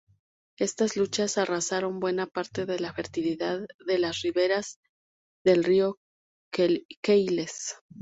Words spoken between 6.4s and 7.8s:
Queiles.